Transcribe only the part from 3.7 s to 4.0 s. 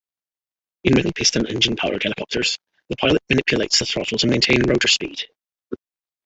the